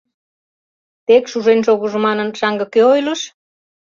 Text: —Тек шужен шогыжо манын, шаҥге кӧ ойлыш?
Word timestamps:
—Тек 1.05 1.23
шужен 1.31 1.59
шогыжо 1.65 1.99
манын, 2.05 2.29
шаҥге 2.39 2.65
кӧ 2.73 2.81
ойлыш? 2.93 3.21